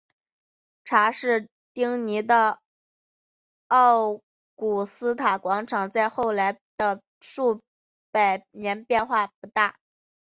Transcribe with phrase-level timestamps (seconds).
[0.83, 2.59] 查士丁尼的
[3.67, 4.19] 奥
[4.55, 7.61] 古斯塔广场在后来的数
[8.11, 9.75] 百年中变化不大。